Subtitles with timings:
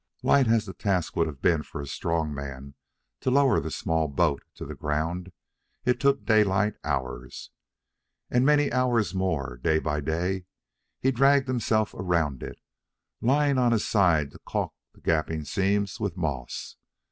[0.23, 2.73] Light as the task would have been for a strong man
[3.19, 5.31] to lower the small boat to the ground,
[5.85, 7.51] it took Daylight hours.
[8.27, 10.45] And many hours more, day by day,
[10.99, 12.57] he dragged himself around it,
[13.21, 16.77] lying on his side to calk the gaping seams with moss.